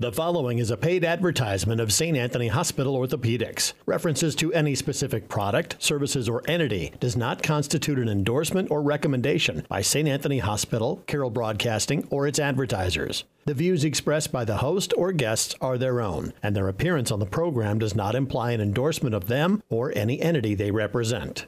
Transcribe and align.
The 0.00 0.10
following 0.10 0.60
is 0.60 0.70
a 0.70 0.78
paid 0.78 1.04
advertisement 1.04 1.78
of 1.78 1.92
St. 1.92 2.16
Anthony 2.16 2.48
Hospital 2.48 2.96
Orthopedics. 2.96 3.74
References 3.84 4.34
to 4.36 4.50
any 4.54 4.74
specific 4.74 5.28
product, 5.28 5.76
services, 5.78 6.26
or 6.26 6.42
entity 6.48 6.94
does 7.00 7.18
not 7.18 7.42
constitute 7.42 7.98
an 7.98 8.08
endorsement 8.08 8.70
or 8.70 8.80
recommendation 8.80 9.66
by 9.68 9.82
St. 9.82 10.08
Anthony 10.08 10.38
Hospital, 10.38 11.02
Carroll 11.06 11.28
Broadcasting, 11.28 12.08
or 12.08 12.26
its 12.26 12.38
advertisers. 12.38 13.24
The 13.44 13.52
views 13.52 13.84
expressed 13.84 14.32
by 14.32 14.46
the 14.46 14.56
host 14.56 14.94
or 14.96 15.12
guests 15.12 15.54
are 15.60 15.76
their 15.76 16.00
own, 16.00 16.32
and 16.42 16.56
their 16.56 16.68
appearance 16.68 17.10
on 17.10 17.18
the 17.18 17.26
program 17.26 17.78
does 17.78 17.94
not 17.94 18.14
imply 18.14 18.52
an 18.52 18.62
endorsement 18.62 19.14
of 19.14 19.26
them 19.26 19.62
or 19.68 19.92
any 19.94 20.18
entity 20.22 20.54
they 20.54 20.70
represent. 20.70 21.44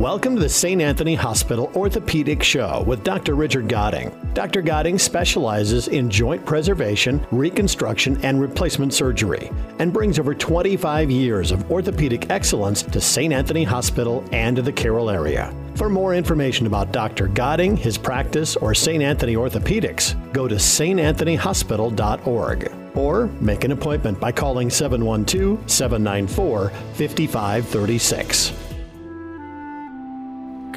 Welcome 0.00 0.34
to 0.36 0.40
the 0.40 0.48
St. 0.48 0.80
Anthony 0.80 1.14
Hospital 1.14 1.70
Orthopedic 1.74 2.42
Show 2.42 2.82
with 2.86 3.04
Dr. 3.04 3.34
Richard 3.34 3.68
Goding. 3.68 4.10
Dr. 4.32 4.62
Goding 4.62 4.98
specializes 4.98 5.88
in 5.88 6.08
joint 6.08 6.46
preservation, 6.46 7.22
reconstruction, 7.30 8.18
and 8.24 8.40
replacement 8.40 8.94
surgery 8.94 9.50
and 9.78 9.92
brings 9.92 10.18
over 10.18 10.34
25 10.34 11.10
years 11.10 11.50
of 11.50 11.70
orthopedic 11.70 12.30
excellence 12.30 12.82
to 12.82 12.98
St. 12.98 13.30
Anthony 13.30 13.62
Hospital 13.62 14.24
and 14.32 14.56
to 14.56 14.62
the 14.62 14.72
Carroll 14.72 15.10
area. 15.10 15.54
For 15.74 15.90
more 15.90 16.14
information 16.14 16.66
about 16.66 16.92
Dr. 16.92 17.28
Goding, 17.28 17.76
his 17.76 17.98
practice, 17.98 18.56
or 18.56 18.74
St. 18.74 19.02
Anthony 19.02 19.36
Orthopedics, 19.36 20.14
go 20.32 20.48
to 20.48 20.54
santanthonyhospital.org 20.54 22.72
or 22.96 23.26
make 23.42 23.64
an 23.64 23.72
appointment 23.72 24.18
by 24.18 24.32
calling 24.32 24.70
712 24.70 25.70
794 25.70 26.70
5536. 26.70 28.59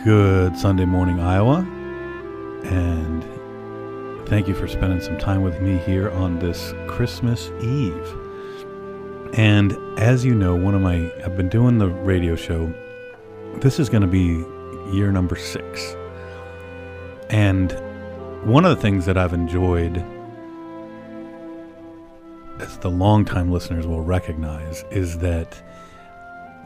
Good 0.03 0.57
Sunday 0.57 0.83
morning, 0.83 1.21
Iowa. 1.21 1.59
And 2.65 3.23
thank 4.27 4.49
you 4.49 4.53
for 4.53 4.67
spending 4.67 4.99
some 4.99 5.17
time 5.17 5.43
with 5.43 5.61
me 5.61 5.77
here 5.77 6.09
on 6.09 6.39
this 6.39 6.73
Christmas 6.87 7.49
Eve. 7.61 8.13
And 9.31 9.71
as 9.97 10.25
you 10.25 10.35
know, 10.35 10.55
one 10.55 10.75
of 10.75 10.81
my, 10.81 11.09
I've 11.23 11.37
been 11.37 11.47
doing 11.47 11.77
the 11.77 11.87
radio 11.87 12.35
show. 12.35 12.73
This 13.61 13.79
is 13.79 13.87
going 13.87 14.01
to 14.01 14.07
be 14.07 14.43
year 14.93 15.09
number 15.13 15.37
six. 15.37 15.95
And 17.29 17.71
one 18.43 18.65
of 18.65 18.75
the 18.75 18.81
things 18.81 19.05
that 19.05 19.17
I've 19.17 19.31
enjoyed, 19.31 20.03
as 22.59 22.77
the 22.79 22.89
longtime 22.89 23.53
listeners 23.53 23.87
will 23.87 24.03
recognize, 24.03 24.83
is 24.91 25.19
that 25.19 25.63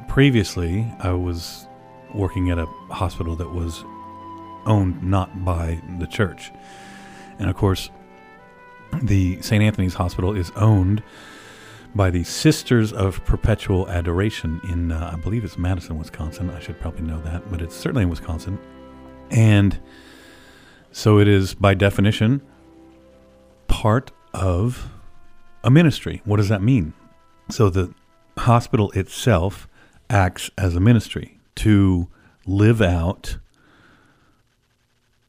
previously 0.07 0.91
I 1.01 1.11
was 1.11 1.66
working 2.13 2.49
at 2.49 2.57
a 2.57 2.65
hospital 2.89 3.35
that 3.35 3.49
was 3.49 3.83
owned 4.65 5.01
not 5.01 5.43
by 5.45 5.81
the 5.99 6.07
church. 6.07 6.51
And 7.39 7.49
of 7.49 7.55
course, 7.55 7.89
the 9.01 9.41
St. 9.41 9.63
Anthony's 9.63 9.95
Hospital 9.95 10.35
is 10.35 10.51
owned 10.55 11.03
by 11.95 12.09
the 12.09 12.23
Sisters 12.23 12.93
of 12.93 13.23
Perpetual 13.25 13.89
Adoration 13.89 14.61
in, 14.69 14.91
uh, 14.91 15.11
I 15.13 15.19
believe 15.19 15.43
it's 15.43 15.57
Madison, 15.57 15.97
Wisconsin. 15.97 16.49
I 16.49 16.59
should 16.59 16.79
probably 16.79 17.01
know 17.01 17.21
that, 17.21 17.49
but 17.49 17.61
it's 17.61 17.75
certainly 17.75 18.03
in 18.03 18.09
Wisconsin. 18.09 18.59
And 19.31 19.79
so 20.91 21.19
it 21.19 21.27
is, 21.27 21.53
by 21.55 21.73
definition, 21.73 22.41
part 23.67 24.11
of 24.33 24.89
a 25.63 25.71
ministry. 25.71 26.21
What 26.25 26.37
does 26.37 26.49
that 26.49 26.61
mean? 26.61 26.93
So 27.49 27.69
the 27.69 27.93
hospital 28.37 28.91
itself 28.91 29.67
acts 30.09 30.51
as 30.57 30.75
a 30.75 30.79
ministry 30.79 31.36
to 31.57 32.07
live 32.45 32.81
out 32.81 33.37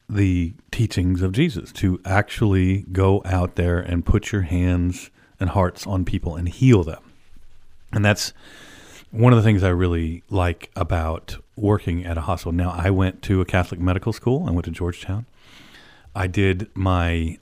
the 0.08 0.54
teachings 0.70 1.20
of 1.20 1.32
Jesus, 1.32 1.72
to 1.72 2.00
actually 2.04 2.86
go 2.92 3.20
out 3.24 3.56
there 3.56 3.78
and 3.78 4.06
put 4.06 4.32
your 4.32 4.42
hands 4.42 5.10
and 5.38 5.50
hearts 5.50 5.86
on 5.86 6.04
people 6.04 6.36
and 6.36 6.48
heal 6.48 6.82
them. 6.82 7.02
And 7.92 8.04
that's 8.04 8.32
one 9.10 9.32
of 9.32 9.36
the 9.36 9.42
things 9.42 9.62
I 9.62 9.68
really 9.68 10.22
like 10.30 10.70
about 10.76 11.36
working 11.56 12.04
at 12.04 12.16
a 12.16 12.22
hospital. 12.22 12.52
Now, 12.52 12.70
I 12.70 12.90
went 12.90 13.22
to 13.22 13.40
a 13.40 13.44
Catholic 13.44 13.80
medical 13.80 14.12
school. 14.12 14.46
I 14.46 14.50
went 14.50 14.64
to 14.66 14.70
Georgetown. 14.70 15.26
I 16.14 16.26
did 16.26 16.68
my 16.74 17.38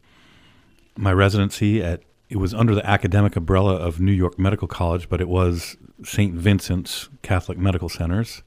my 0.99 1.13
residency 1.13 1.83
at 1.83 2.03
it 2.29 2.39
was 2.39 2.55
under 2.55 2.75
the 2.75 2.85
academic 2.89 3.37
umbrella 3.37 3.77
of 3.77 4.01
New 4.01 4.13
York 4.13 4.39
Medical 4.39 4.67
College, 4.67 5.09
but 5.09 5.21
it 5.21 5.29
was 5.29 5.77
St. 6.03 6.35
Vincent's 6.35 7.09
Catholic 7.23 7.59
Medical 7.59 7.89
Centers 7.89 8.43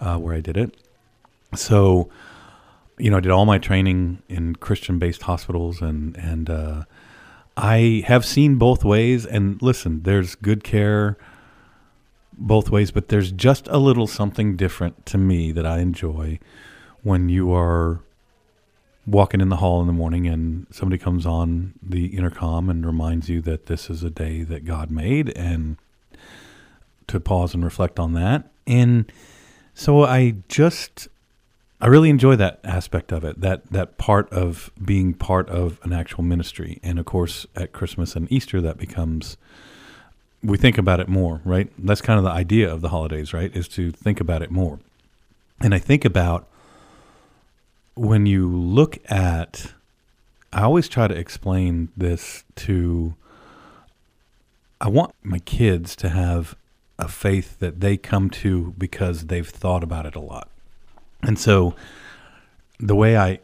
uh, 0.00 0.18
where 0.18 0.34
I 0.34 0.40
did 0.40 0.56
it. 0.56 0.76
So, 1.54 2.08
you 2.98 3.10
know, 3.10 3.18
I 3.18 3.20
did 3.20 3.30
all 3.30 3.46
my 3.46 3.58
training 3.58 4.22
in 4.28 4.56
Christian-based 4.56 5.22
hospitals, 5.22 5.80
and 5.80 6.16
and 6.16 6.50
uh, 6.50 6.84
I 7.56 8.04
have 8.06 8.24
seen 8.24 8.56
both 8.56 8.84
ways. 8.84 9.26
And 9.26 9.60
listen, 9.62 10.02
there's 10.02 10.34
good 10.34 10.64
care 10.64 11.16
both 12.36 12.70
ways, 12.70 12.90
but 12.90 13.08
there's 13.08 13.30
just 13.32 13.68
a 13.68 13.78
little 13.78 14.06
something 14.06 14.56
different 14.56 15.06
to 15.06 15.18
me 15.18 15.52
that 15.52 15.66
I 15.66 15.78
enjoy 15.78 16.40
when 17.02 17.28
you 17.28 17.52
are 17.54 18.00
walking 19.06 19.40
in 19.40 19.50
the 19.50 19.56
hall 19.56 19.80
in 19.80 19.86
the 19.86 19.92
morning 19.92 20.26
and 20.26 20.66
somebody 20.70 20.98
comes 20.98 21.26
on 21.26 21.74
the 21.82 22.06
intercom 22.06 22.70
and 22.70 22.86
reminds 22.86 23.28
you 23.28 23.40
that 23.42 23.66
this 23.66 23.90
is 23.90 24.02
a 24.02 24.10
day 24.10 24.42
that 24.42 24.64
God 24.64 24.90
made 24.90 25.30
and 25.36 25.76
to 27.06 27.20
pause 27.20 27.54
and 27.54 27.62
reflect 27.62 27.98
on 28.00 28.14
that. 28.14 28.50
And 28.66 29.12
so 29.74 30.04
I 30.04 30.36
just 30.48 31.08
I 31.80 31.88
really 31.88 32.08
enjoy 32.08 32.36
that 32.36 32.60
aspect 32.64 33.12
of 33.12 33.24
it, 33.24 33.40
that 33.40 33.70
that 33.70 33.98
part 33.98 34.30
of 34.30 34.70
being 34.82 35.12
part 35.12 35.48
of 35.50 35.78
an 35.82 35.92
actual 35.92 36.22
ministry. 36.24 36.80
And 36.82 36.98
of 36.98 37.04
course, 37.04 37.46
at 37.54 37.72
Christmas 37.72 38.16
and 38.16 38.30
Easter, 38.32 38.60
that 38.60 38.78
becomes 38.78 39.36
we 40.42 40.58
think 40.58 40.78
about 40.78 41.00
it 41.00 41.08
more, 41.08 41.40
right? 41.44 41.70
That's 41.78 42.02
kind 42.02 42.18
of 42.18 42.24
the 42.24 42.30
idea 42.30 42.72
of 42.72 42.82
the 42.82 42.90
holidays, 42.90 43.32
right? 43.32 43.54
Is 43.54 43.66
to 43.68 43.90
think 43.90 44.20
about 44.20 44.42
it 44.42 44.50
more. 44.50 44.78
And 45.60 45.74
I 45.74 45.78
think 45.78 46.04
about 46.04 46.46
when 47.94 48.26
you 48.26 48.48
look 48.48 48.98
at, 49.10 49.72
I 50.52 50.62
always 50.62 50.88
try 50.88 51.08
to 51.08 51.14
explain 51.14 51.88
this 51.96 52.44
to, 52.56 53.14
I 54.80 54.88
want 54.88 55.14
my 55.22 55.38
kids 55.38 55.96
to 55.96 56.10
have 56.10 56.56
a 56.98 57.08
faith 57.08 57.58
that 57.58 57.80
they 57.80 57.96
come 57.96 58.30
to 58.30 58.74
because 58.78 59.26
they've 59.26 59.48
thought 59.48 59.82
about 59.82 60.06
it 60.06 60.14
a 60.14 60.20
lot. 60.20 60.48
And 61.22 61.38
so 61.38 61.74
the 62.78 62.94
way 62.94 63.16
I, 63.16 63.40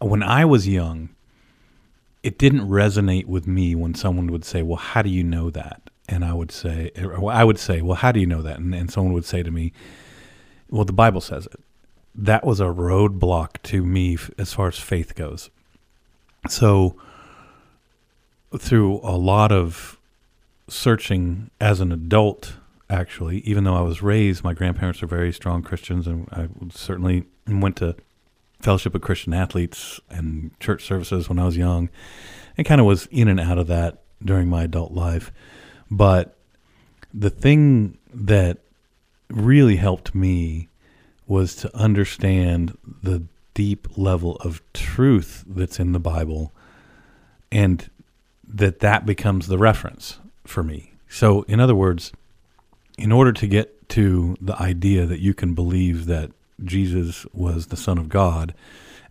when 0.00 0.22
I 0.22 0.44
was 0.44 0.66
young, 0.66 1.10
it 2.22 2.38
didn't 2.38 2.68
resonate 2.68 3.26
with 3.26 3.46
me 3.46 3.74
when 3.74 3.94
someone 3.94 4.28
would 4.28 4.44
say, 4.44 4.62
Well, 4.62 4.76
how 4.76 5.02
do 5.02 5.10
you 5.10 5.24
know 5.24 5.50
that? 5.50 5.82
And 6.08 6.24
I 6.24 6.32
would 6.32 6.50
say, 6.50 6.90
I 6.96 7.44
would 7.44 7.58
say, 7.58 7.80
Well, 7.80 7.96
how 7.96 8.12
do 8.12 8.20
you 8.20 8.26
know 8.26 8.42
that? 8.42 8.58
And, 8.58 8.74
and 8.74 8.90
someone 8.90 9.14
would 9.14 9.24
say 9.24 9.42
to 9.42 9.50
me, 9.50 9.72
Well, 10.68 10.84
the 10.84 10.92
Bible 10.92 11.20
says 11.20 11.46
it. 11.46 11.60
That 12.14 12.44
was 12.44 12.60
a 12.60 12.64
roadblock 12.64 13.62
to 13.64 13.84
me 13.84 14.18
as 14.36 14.52
far 14.52 14.68
as 14.68 14.78
faith 14.78 15.14
goes. 15.14 15.48
So, 16.48 16.96
through 18.58 19.00
a 19.02 19.16
lot 19.16 19.52
of 19.52 19.98
searching 20.68 21.50
as 21.60 21.80
an 21.80 21.92
adult 21.92 22.54
actually, 22.90 23.38
even 23.38 23.64
though 23.64 23.76
I 23.76 23.80
was 23.80 24.02
raised, 24.02 24.44
my 24.44 24.52
grandparents 24.52 25.02
are 25.02 25.06
very 25.06 25.32
strong 25.32 25.62
Christians, 25.62 26.06
and 26.06 26.28
I 26.32 26.48
certainly 26.70 27.24
went 27.46 27.76
to 27.76 27.96
Fellowship 28.60 28.94
of 28.94 29.00
Christian 29.00 29.32
Athletes 29.32 30.00
and 30.10 30.58
church 30.60 30.84
services 30.84 31.28
when 31.28 31.38
I 31.38 31.46
was 31.46 31.56
young, 31.56 31.88
and 32.58 32.66
kind 32.66 32.80
of 32.80 32.86
was 32.86 33.06
in 33.06 33.28
and 33.28 33.40
out 33.40 33.58
of 33.58 33.68
that 33.68 34.02
during 34.22 34.48
my 34.48 34.64
adult 34.64 34.92
life. 34.92 35.32
But 35.90 36.36
the 37.14 37.30
thing 37.30 37.96
that 38.12 38.58
really 39.30 39.76
helped 39.76 40.14
me 40.14 40.68
was 41.26 41.54
to 41.56 41.74
understand 41.76 42.76
the 43.02 43.22
deep 43.54 43.88
level 43.96 44.36
of 44.36 44.62
truth 44.72 45.44
that's 45.46 45.78
in 45.80 45.92
the 45.92 46.00
Bible 46.00 46.52
and 47.52 47.88
that 48.46 48.80
that 48.80 49.06
becomes 49.06 49.46
the 49.46 49.58
reference 49.58 50.18
for 50.44 50.62
me. 50.62 50.94
So 51.08 51.42
in 51.42 51.60
other 51.60 51.74
words, 51.74 52.12
in 53.00 53.12
order 53.12 53.32
to 53.32 53.46
get 53.46 53.88
to 53.88 54.36
the 54.40 54.60
idea 54.60 55.06
that 55.06 55.20
you 55.20 55.32
can 55.32 55.54
believe 55.54 56.06
that 56.06 56.30
Jesus 56.62 57.24
was 57.32 57.68
the 57.68 57.76
Son 57.76 57.96
of 57.96 58.10
God 58.10 58.54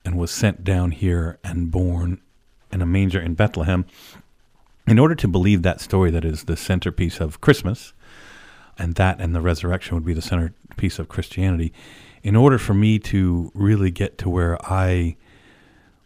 and 0.06 0.16
was 0.16 0.30
sent 0.30 0.64
down 0.64 0.92
here 0.92 1.40
and 1.44 1.72
born 1.72 2.22
in 2.72 2.82
a 2.82 2.86
manger 2.86 3.20
in 3.20 3.34
Bethlehem, 3.34 3.86
in 4.86 5.00
order 5.00 5.16
to 5.16 5.28
believe 5.28 5.64
that 5.64 5.82
story 5.82 6.12
that 6.12 6.24
is 6.24 6.44
the 6.44 6.56
centerpiece 6.56 7.20
of 7.20 7.42
Christmas, 7.42 7.94
and 8.78 8.94
that 8.96 9.20
and 9.20 9.34
the 9.34 9.42
resurrection 9.42 9.96
would 9.96 10.06
be 10.06 10.14
the 10.14 10.22
centerpiece 10.22 11.00
of 11.00 11.10
Christianity, 11.10 11.74
in 12.22 12.36
order 12.36 12.60
for 12.60 12.76
me 12.76 13.00
to 13.00 13.52
really 13.56 13.90
get 13.90 14.20
to 14.20 14.30
where 14.30 14.64
I 14.72 15.16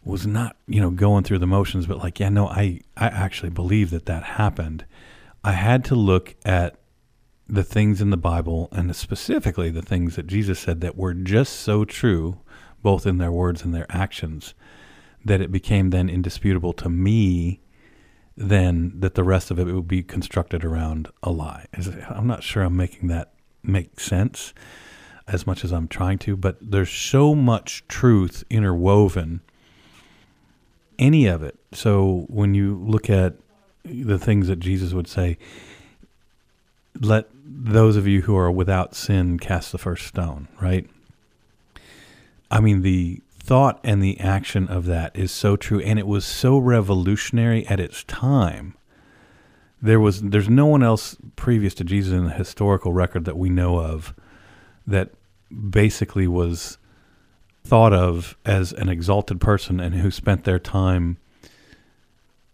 was 0.04 0.26
not, 0.26 0.56
you 0.66 0.80
know, 0.80 0.90
going 0.90 1.22
through 1.24 1.38
the 1.38 1.46
motions, 1.46 1.86
but 1.86 1.98
like, 1.98 2.18
yeah, 2.18 2.30
no, 2.30 2.48
I, 2.48 2.80
I 2.96 3.08
actually 3.08 3.50
believe 3.50 3.90
that 3.90 4.06
that 4.06 4.22
happened. 4.22 4.86
I 5.42 5.52
had 5.52 5.84
to 5.86 5.94
look 5.94 6.34
at 6.44 6.76
the 7.48 7.64
things 7.64 8.00
in 8.00 8.10
the 8.10 8.16
Bible 8.16 8.68
and 8.72 8.94
specifically 8.94 9.70
the 9.70 9.82
things 9.82 10.16
that 10.16 10.26
Jesus 10.26 10.60
said 10.60 10.80
that 10.80 10.96
were 10.96 11.14
just 11.14 11.54
so 11.54 11.84
true, 11.84 12.40
both 12.82 13.06
in 13.06 13.18
their 13.18 13.32
words 13.32 13.62
and 13.62 13.74
their 13.74 13.86
actions, 13.90 14.54
that 15.24 15.40
it 15.40 15.52
became 15.52 15.90
then 15.90 16.08
indisputable 16.08 16.72
to 16.74 16.88
me 16.88 17.60
then 18.36 18.92
that 18.96 19.14
the 19.14 19.24
rest 19.24 19.50
of 19.50 19.58
it 19.58 19.64
would 19.64 19.88
be 19.88 20.02
constructed 20.02 20.64
around 20.64 21.08
a 21.22 21.30
lie. 21.30 21.66
I'm 22.08 22.26
not 22.26 22.42
sure 22.42 22.62
I'm 22.62 22.76
making 22.76 23.08
that 23.08 23.32
make 23.62 24.00
sense 24.00 24.52
as 25.26 25.46
much 25.46 25.64
as 25.64 25.72
I'm 25.72 25.88
trying 25.88 26.18
to, 26.18 26.36
but 26.36 26.58
there's 26.60 26.90
so 26.90 27.34
much 27.34 27.86
truth 27.88 28.44
interwoven. 28.50 29.40
Any 30.98 31.26
of 31.26 31.42
it. 31.42 31.58
So 31.72 32.26
when 32.28 32.54
you 32.54 32.76
look 32.84 33.08
at 33.08 33.34
the 33.84 34.18
things 34.18 34.48
that 34.48 34.60
Jesus 34.60 34.92
would 34.92 35.08
say, 35.08 35.38
let 37.00 37.28
those 37.44 37.96
of 37.96 38.06
you 38.06 38.22
who 38.22 38.36
are 38.36 38.50
without 38.50 38.94
sin 38.94 39.38
cast 39.38 39.72
the 39.72 39.78
first 39.78 40.06
stone, 40.06 40.48
right? 40.60 40.88
I 42.50 42.60
mean, 42.60 42.82
the 42.82 43.20
thought 43.44 43.78
and 43.84 44.02
the 44.02 44.18
action 44.20 44.68
of 44.68 44.86
that 44.86 45.14
is 45.14 45.30
so 45.30 45.54
true 45.54 45.80
and 45.80 45.98
it 45.98 46.06
was 46.06 46.24
so 46.24 46.56
revolutionary 46.56 47.66
at 47.66 47.78
its 47.78 48.02
time 48.04 48.74
there 49.84 50.00
was 50.00 50.22
there's 50.22 50.48
no 50.48 50.64
one 50.64 50.82
else 50.82 51.14
previous 51.36 51.74
to 51.74 51.84
Jesus 51.84 52.14
in 52.14 52.24
the 52.24 52.32
historical 52.32 52.94
record 52.94 53.26
that 53.26 53.36
we 53.36 53.50
know 53.50 53.78
of 53.78 54.14
that 54.86 55.10
basically 55.70 56.26
was 56.26 56.78
thought 57.64 57.92
of 57.92 58.34
as 58.46 58.72
an 58.72 58.88
exalted 58.88 59.42
person 59.42 59.80
and 59.80 59.96
who 59.96 60.10
spent 60.10 60.44
their 60.44 60.58
time 60.58 61.18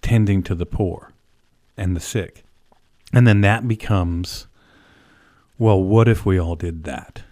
tending 0.02 0.42
to 0.42 0.56
the 0.56 0.66
poor 0.66 1.12
and 1.76 1.94
the 1.94 2.00
sick 2.00 2.42
and 3.12 3.26
then 3.26 3.40
that 3.40 3.66
becomes 3.66 4.46
well 5.58 5.82
what 5.82 6.08
if 6.08 6.24
we 6.24 6.38
all 6.38 6.56
did 6.56 6.84
that 6.84 7.22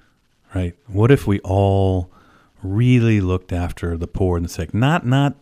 right 0.54 0.74
what 0.86 1.10
if 1.10 1.26
we 1.26 1.38
all 1.40 2.10
really 2.62 3.20
looked 3.20 3.52
after 3.52 3.96
the 3.96 4.06
poor 4.06 4.36
and 4.36 4.44
the 4.44 4.50
sick. 4.50 4.74
Not 4.74 5.06
not 5.06 5.36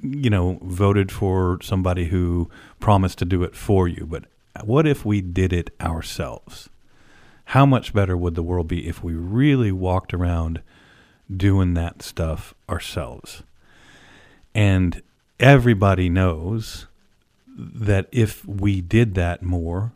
you 0.00 0.30
know 0.30 0.58
voted 0.62 1.10
for 1.10 1.58
somebody 1.62 2.06
who 2.06 2.50
promised 2.80 3.18
to 3.18 3.24
do 3.24 3.42
it 3.42 3.54
for 3.54 3.88
you, 3.88 4.06
but 4.06 4.24
what 4.64 4.86
if 4.86 5.04
we 5.04 5.20
did 5.20 5.52
it 5.52 5.70
ourselves? 5.80 6.68
How 7.46 7.66
much 7.66 7.92
better 7.92 8.16
would 8.16 8.34
the 8.34 8.42
world 8.42 8.68
be 8.68 8.88
if 8.88 9.02
we 9.02 9.12
really 9.12 9.72
walked 9.72 10.14
around 10.14 10.62
doing 11.34 11.74
that 11.74 12.00
stuff 12.02 12.54
ourselves? 12.68 13.42
And 14.54 15.02
everybody 15.38 16.08
knows 16.08 16.86
that 17.56 18.08
if 18.12 18.44
we 18.46 18.80
did 18.80 19.14
that 19.14 19.42
more, 19.42 19.92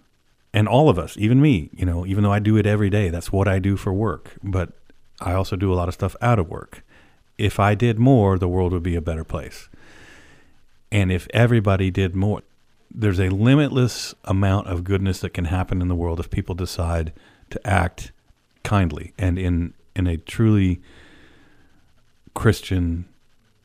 and 0.53 0.67
all 0.67 0.89
of 0.89 0.99
us, 0.99 1.17
even 1.19 1.41
me, 1.41 1.71
you 1.73 1.85
know, 1.85 2.07
even 2.07 2.25
though 2.25 2.33
I 2.33 2.39
do 2.39 2.57
it 2.57 2.67
every 2.67 2.91
day, 2.91 3.11
that's 3.11 3.33
what 3.33 3.49
I 3.49 3.59
do 3.59 3.77
for 3.77 3.93
work. 3.93 4.37
But 4.43 4.73
I 5.21 5.33
also 5.33 5.57
do 5.57 5.73
a 5.73 5.77
lot 5.77 5.89
of 5.89 5.95
stuff 5.95 6.17
out 6.21 6.39
of 6.39 6.49
work. 6.49 6.83
If 7.37 7.61
I 7.61 7.75
did 7.75 7.99
more, 7.99 8.39
the 8.39 8.49
world 8.49 8.73
would 8.73 8.83
be 8.83 8.97
a 8.97 9.01
better 9.01 9.25
place. 9.25 9.69
And 10.91 11.13
if 11.13 11.29
everybody 11.35 11.91
did 11.91 12.15
more, 12.17 12.43
there's 12.91 13.21
a 13.21 13.29
limitless 13.29 14.15
amount 14.25 14.69
of 14.69 14.85
goodness 14.85 15.21
that 15.21 15.35
can 15.35 15.47
happen 15.47 15.83
in 15.83 15.89
the 15.89 15.95
world 15.95 16.19
if 16.19 16.31
people 16.31 16.55
decide 16.55 17.13
to 17.51 17.67
act 17.67 18.13
kindly 18.65 19.13
and 19.19 19.39
in 19.39 19.75
in 19.95 20.07
a 20.07 20.17
truly 20.17 20.81
Christian 22.35 23.07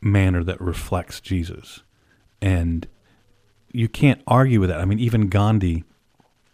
manner 0.02 0.44
that 0.44 0.60
reflects 0.60 1.20
Jesus. 1.20 1.82
And 2.42 2.88
you 3.74 3.90
can't 3.90 4.22
argue 4.28 4.60
with 4.60 4.70
that. 4.70 4.80
I 4.80 4.86
mean, 4.86 5.00
even 5.00 5.28
Gandhi 5.28 5.84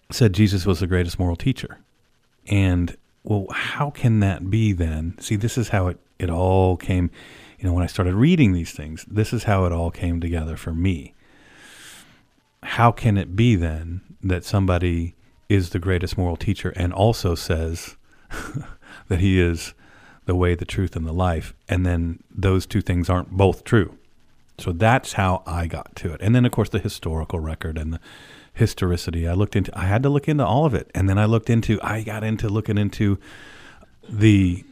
said 0.09 0.33
Jesus 0.33 0.65
was 0.65 0.79
the 0.79 0.87
greatest 0.87 1.19
moral 1.19 1.35
teacher. 1.35 1.79
And 2.47 2.97
well, 3.23 3.47
how 3.51 3.91
can 3.91 4.21
that 4.21 4.49
be 4.49 4.71
then? 4.71 5.15
See, 5.19 5.35
this 5.35 5.57
is 5.57 5.69
how 5.69 5.87
it, 5.87 5.99
it 6.17 6.29
all 6.29 6.77
came. 6.77 7.11
You 7.59 7.67
know, 7.67 7.73
when 7.73 7.83
I 7.83 7.87
started 7.87 8.15
reading 8.15 8.53
these 8.53 8.71
things, 8.71 9.05
this 9.07 9.33
is 9.33 9.43
how 9.43 9.65
it 9.65 9.73
all 9.73 9.91
came 9.91 10.21
together 10.21 10.55
for 10.55 10.73
me. 10.73 11.13
How 12.63 12.91
can 12.91 13.17
it 13.17 13.35
be 13.35 13.55
then 13.55 14.01
that 14.23 14.45
somebody 14.45 15.15
is 15.49 15.69
the 15.69 15.79
greatest 15.79 16.17
moral 16.17 16.37
teacher 16.37 16.69
and 16.75 16.93
also 16.93 17.35
says 17.35 17.97
that 19.09 19.19
he 19.19 19.39
is 19.39 19.73
the 20.25 20.35
way, 20.35 20.55
the 20.55 20.65
truth, 20.65 20.95
and 20.95 21.05
the 21.05 21.13
life, 21.13 21.53
and 21.67 21.85
then 21.85 22.23
those 22.33 22.65
two 22.65 22.81
things 22.81 23.09
aren't 23.09 23.31
both 23.31 23.65
true? 23.65 23.98
So 24.59 24.71
that's 24.71 25.13
how 25.13 25.43
I 25.45 25.67
got 25.67 25.95
to 25.97 26.13
it. 26.13 26.21
And 26.21 26.35
then, 26.35 26.45
of 26.45 26.51
course, 26.51 26.69
the 26.69 26.79
historical 26.79 27.39
record 27.39 27.77
and 27.77 27.93
the 27.93 27.99
historicity. 28.53 29.27
I 29.27 29.33
looked 29.33 29.55
into 29.55 29.71
I 29.77 29.85
had 29.85 30.03
to 30.03 30.09
look 30.09 30.27
into 30.27 30.45
all 30.45 30.65
of 30.65 30.73
it. 30.73 30.91
And 30.93 31.09
then 31.09 31.17
I 31.17 31.25
looked 31.25 31.49
into 31.49 31.79
I 31.81 32.03
got 32.03 32.23
into 32.23 32.49
looking 32.49 32.77
into 32.77 33.17
the 34.07 34.63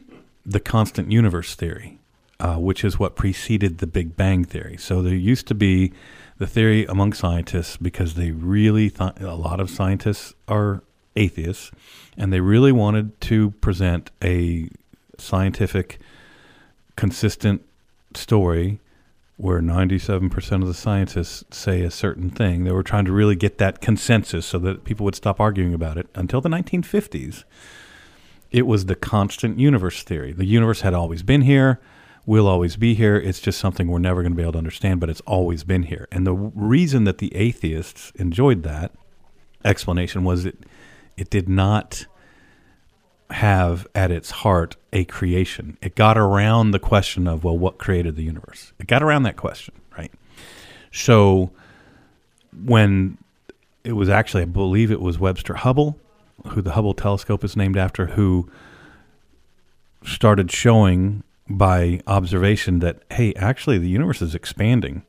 the 0.44 0.60
constant 0.60 1.10
universe 1.10 1.54
theory, 1.54 1.98
uh, 2.40 2.56
which 2.56 2.84
is 2.84 2.98
what 2.98 3.16
preceded 3.16 3.78
the 3.78 3.86
Big 3.86 4.16
Bang 4.16 4.44
theory. 4.44 4.76
So 4.76 5.02
there 5.02 5.14
used 5.14 5.46
to 5.48 5.54
be 5.54 5.92
the 6.38 6.46
theory 6.46 6.84
among 6.86 7.12
scientists 7.12 7.76
because 7.76 8.14
they 8.14 8.30
really 8.30 8.88
thought 8.88 9.20
a 9.20 9.34
lot 9.34 9.60
of 9.60 9.70
scientists 9.70 10.34
are 10.46 10.82
atheists 11.16 11.72
and 12.16 12.32
they 12.32 12.40
really 12.40 12.72
wanted 12.72 13.20
to 13.22 13.50
present 13.52 14.10
a 14.22 14.68
scientific 15.18 15.98
consistent 16.96 17.62
story 18.14 18.80
where 19.38 19.60
97% 19.60 20.62
of 20.62 20.66
the 20.66 20.74
scientists 20.74 21.44
say 21.56 21.82
a 21.82 21.90
certain 21.90 22.28
thing. 22.28 22.64
They 22.64 22.72
were 22.72 22.82
trying 22.82 23.04
to 23.04 23.12
really 23.12 23.36
get 23.36 23.58
that 23.58 23.80
consensus 23.80 24.44
so 24.44 24.58
that 24.58 24.84
people 24.84 25.04
would 25.04 25.14
stop 25.14 25.40
arguing 25.40 25.72
about 25.72 25.96
it. 25.96 26.08
Until 26.14 26.40
the 26.40 26.48
1950s, 26.48 27.44
it 28.50 28.66
was 28.66 28.86
the 28.86 28.96
constant 28.96 29.60
universe 29.60 30.02
theory. 30.02 30.32
The 30.32 30.44
universe 30.44 30.80
had 30.80 30.92
always 30.92 31.22
been 31.22 31.42
here, 31.42 31.80
will 32.26 32.48
always 32.48 32.74
be 32.74 32.94
here. 32.94 33.16
It's 33.16 33.38
just 33.38 33.60
something 33.60 33.86
we're 33.86 34.00
never 34.00 34.22
going 34.22 34.32
to 34.32 34.36
be 34.36 34.42
able 34.42 34.52
to 34.52 34.58
understand, 34.58 34.98
but 34.98 35.08
it's 35.08 35.22
always 35.22 35.62
been 35.62 35.84
here. 35.84 36.08
And 36.10 36.26
the 36.26 36.34
reason 36.34 37.04
that 37.04 37.18
the 37.18 37.34
atheists 37.36 38.10
enjoyed 38.16 38.64
that 38.64 38.92
explanation 39.64 40.24
was 40.24 40.46
it 40.46 40.66
it 41.16 41.30
did 41.30 41.48
not 41.48 42.06
have 43.30 43.86
at 43.94 44.10
its 44.10 44.30
heart 44.30 44.76
a 44.92 45.04
creation. 45.04 45.76
It 45.82 45.94
got 45.94 46.16
around 46.16 46.70
the 46.70 46.78
question 46.78 47.26
of, 47.26 47.44
well, 47.44 47.58
what 47.58 47.78
created 47.78 48.16
the 48.16 48.22
universe? 48.22 48.72
It 48.78 48.86
got 48.86 49.02
around 49.02 49.24
that 49.24 49.36
question, 49.36 49.74
right? 49.96 50.12
So 50.92 51.50
when 52.64 53.18
it 53.84 53.92
was 53.92 54.08
actually, 54.08 54.42
I 54.42 54.46
believe 54.46 54.90
it 54.90 55.00
was 55.00 55.18
Webster 55.18 55.54
Hubble, 55.54 55.98
who 56.48 56.62
the 56.62 56.72
Hubble 56.72 56.94
telescope 56.94 57.44
is 57.44 57.56
named 57.56 57.76
after, 57.76 58.06
who 58.06 58.50
started 60.04 60.50
showing 60.50 61.22
by 61.48 62.00
observation 62.06 62.78
that, 62.80 63.02
hey, 63.10 63.34
actually 63.34 63.78
the 63.78 63.88
universe 63.88 64.22
is 64.22 64.34
expanding. 64.34 65.02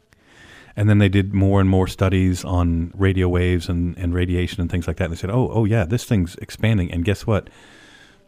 And 0.75 0.89
then 0.89 0.99
they 0.99 1.09
did 1.09 1.33
more 1.33 1.59
and 1.59 1.69
more 1.69 1.87
studies 1.87 2.45
on 2.45 2.93
radio 2.95 3.27
waves 3.27 3.67
and, 3.67 3.97
and 3.97 4.13
radiation 4.13 4.61
and 4.61 4.71
things 4.71 4.87
like 4.87 4.97
that. 4.97 5.05
And 5.05 5.13
they 5.13 5.17
said, 5.17 5.29
oh, 5.29 5.49
oh, 5.51 5.65
yeah, 5.65 5.83
this 5.83 6.05
thing's 6.05 6.35
expanding. 6.35 6.91
And 6.91 7.03
guess 7.03 7.27
what? 7.27 7.49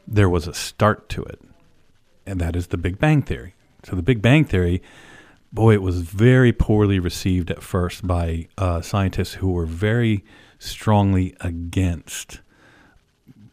There 0.07 0.29
was 0.29 0.47
a 0.47 0.53
start 0.53 1.09
to 1.09 1.23
it, 1.23 1.39
and 2.25 2.39
that 2.39 2.55
is 2.55 2.67
the 2.67 2.77
Big 2.77 2.99
Bang 2.99 3.21
Theory. 3.21 3.55
So, 3.83 3.95
the 3.95 4.01
Big 4.01 4.21
Bang 4.21 4.45
Theory, 4.45 4.81
boy, 5.51 5.73
it 5.73 5.81
was 5.81 6.01
very 6.01 6.53
poorly 6.53 6.99
received 6.99 7.49
at 7.49 7.63
first 7.63 8.05
by 8.05 8.47
uh, 8.57 8.81
scientists 8.81 9.35
who 9.35 9.51
were 9.51 9.65
very 9.65 10.23
strongly 10.59 11.35
against 11.41 12.41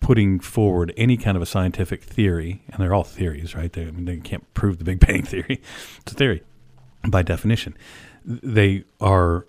putting 0.01 0.39
forward 0.39 0.93
any 0.97 1.17
kind 1.17 1.37
of 1.37 1.43
a 1.43 1.47
scientific 1.47 2.03
theory, 2.03 2.63
and 2.69 2.81
they're 2.81 2.95
all 2.95 3.05
theories, 3.05 3.55
right? 3.55 3.73
They, 3.73 3.83
I 3.83 3.91
mean, 3.91 4.05
they 4.05 4.17
can't 4.19 4.53
prove 4.55 4.79
the 4.79 4.85
Big 4.85 5.01
Bang 5.07 5.23
Theory. 5.23 5.61
It's 6.01 6.13
a 6.13 6.15
theory 6.15 6.43
by 7.07 7.23
definition. 7.23 7.77
They 8.25 8.85
are 9.01 9.47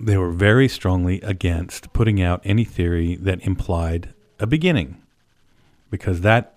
they 0.00 0.16
were 0.16 0.30
very 0.30 0.68
strongly 0.68 1.20
against 1.20 1.92
putting 1.92 2.20
out 2.20 2.40
any 2.44 2.64
theory 2.64 3.16
that 3.16 3.40
implied 3.46 4.12
a 4.40 4.46
beginning 4.46 5.00
because 5.94 6.22
that 6.22 6.56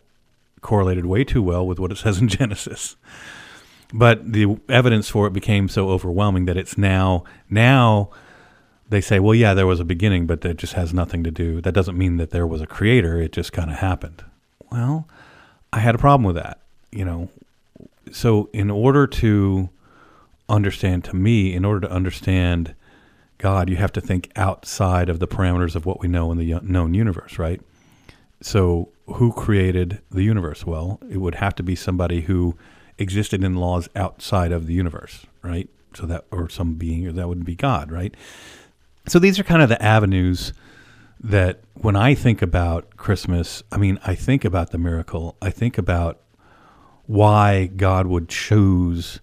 correlated 0.61 1.05
way 1.05 1.23
too 1.23 1.43
well 1.43 1.65
with 1.65 1.77
what 1.77 1.91
it 1.91 1.97
says 1.99 2.17
in 2.17 2.27
Genesis. 2.39 2.95
But 3.93 4.33
the 4.33 4.57
evidence 4.67 5.09
for 5.09 5.27
it 5.27 5.33
became 5.33 5.69
so 5.69 5.89
overwhelming 5.89 6.45
that 6.45 6.57
it's 6.57 6.75
now 6.75 7.23
now 7.51 8.09
they 8.89 8.99
say, 8.99 9.19
well, 9.19 9.35
yeah, 9.35 9.53
there 9.53 9.67
was 9.67 9.79
a 9.79 9.85
beginning, 9.85 10.25
but 10.25 10.41
that 10.41 10.57
just 10.57 10.73
has 10.73 10.91
nothing 10.91 11.23
to 11.23 11.29
do. 11.29 11.61
That 11.61 11.73
doesn't 11.73 11.97
mean 11.97 12.17
that 12.17 12.31
there 12.31 12.47
was 12.47 12.61
a 12.61 12.67
creator. 12.67 13.21
It 13.21 13.31
just 13.31 13.53
kind 13.53 13.69
of 13.69 13.77
happened. 13.77 14.23
Well, 14.71 15.07
I 15.71 15.79
had 15.79 15.93
a 15.93 15.99
problem 15.99 16.23
with 16.23 16.35
that, 16.41 16.59
you 16.91 17.05
know. 17.05 17.29
So, 18.11 18.49
in 18.53 18.71
order 18.71 19.05
to 19.05 19.69
understand, 20.49 21.03
to 21.05 21.15
me, 21.15 21.53
in 21.53 21.63
order 21.63 21.81
to 21.81 21.93
understand 21.93 22.73
God, 23.37 23.69
you 23.69 23.75
have 23.75 23.91
to 23.93 24.01
think 24.01 24.31
outside 24.35 25.09
of 25.09 25.19
the 25.19 25.27
parameters 25.27 25.75
of 25.75 25.85
what 25.85 25.99
we 25.99 26.07
know 26.07 26.31
in 26.31 26.37
the 26.37 26.59
known 26.63 26.93
universe, 26.93 27.37
right? 27.37 27.61
So, 28.41 28.89
who 29.07 29.31
created 29.31 30.01
the 30.11 30.23
universe? 30.23 30.65
Well, 30.65 30.99
it 31.09 31.17
would 31.17 31.35
have 31.35 31.55
to 31.55 31.63
be 31.63 31.75
somebody 31.75 32.21
who 32.21 32.57
existed 32.97 33.43
in 33.43 33.55
laws 33.55 33.89
outside 33.95 34.51
of 34.51 34.67
the 34.67 34.73
universe, 34.73 35.25
right? 35.41 35.69
So 35.93 36.05
that, 36.05 36.25
or 36.31 36.49
some 36.49 36.75
being, 36.75 37.07
or 37.07 37.11
that 37.13 37.27
would 37.27 37.45
be 37.45 37.55
God, 37.55 37.91
right? 37.91 38.13
So 39.07 39.19
these 39.19 39.39
are 39.39 39.43
kind 39.43 39.61
of 39.61 39.69
the 39.69 39.81
avenues 39.81 40.53
that 41.19 41.61
when 41.73 41.95
I 41.95 42.13
think 42.13 42.41
about 42.41 42.97
Christmas, 42.97 43.63
I 43.71 43.77
mean, 43.77 43.99
I 44.05 44.15
think 44.15 44.45
about 44.45 44.71
the 44.71 44.77
miracle. 44.77 45.35
I 45.41 45.49
think 45.49 45.77
about 45.77 46.19
why 47.05 47.67
God 47.67 48.07
would 48.07 48.29
choose 48.29 49.19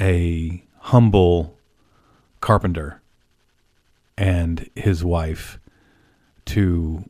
a 0.00 0.62
humble 0.78 1.58
carpenter 2.40 3.00
and 4.16 4.68
his 4.76 5.02
wife 5.02 5.58
to 6.44 7.08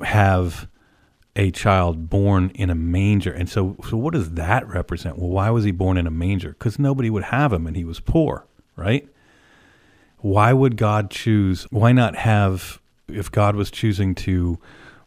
have 0.00 0.66
a 1.38 1.52
child 1.52 2.10
born 2.10 2.50
in 2.56 2.68
a 2.68 2.74
manger. 2.74 3.32
And 3.32 3.48
so, 3.48 3.76
so 3.88 3.96
what 3.96 4.12
does 4.12 4.32
that 4.32 4.68
represent? 4.68 5.18
Well, 5.18 5.30
why 5.30 5.50
was 5.50 5.64
he 5.64 5.70
born 5.70 5.96
in 5.96 6.06
a 6.06 6.10
manger? 6.10 6.50
Because 6.50 6.78
nobody 6.78 7.08
would 7.08 7.22
have 7.22 7.52
him 7.52 7.66
and 7.66 7.76
he 7.76 7.84
was 7.84 8.00
poor, 8.00 8.44
right? 8.74 9.08
Why 10.18 10.52
would 10.52 10.76
God 10.76 11.10
choose? 11.10 11.62
Why 11.70 11.92
not 11.92 12.16
have, 12.16 12.80
if 13.06 13.30
God 13.30 13.54
was 13.54 13.70
choosing 13.70 14.16
to 14.16 14.58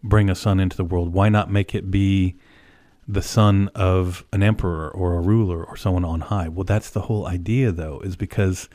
bring 0.02 0.30
a 0.30 0.36
son 0.36 0.62
into 0.62 0.78
the 0.78 0.86
world, 0.86 1.14
why 1.14 1.28
not 1.28 1.52
make 1.52 1.76
it 1.76 1.92
be 1.92 2.38
the 3.06 3.22
son 3.22 3.70
of 3.76 4.24
an 4.32 4.42
emperor 4.42 4.90
or 4.90 5.16
a 5.16 5.22
ruler 5.22 5.62
or 5.62 5.76
someone 5.76 6.06
on 6.06 6.22
high? 6.22 6.48
Well, 6.48 6.64
that's 6.64 6.90
the 6.90 7.02
whole 7.02 7.28
idea, 7.28 7.74
though, 7.74 8.00
is 8.00 8.16
because 8.16 8.70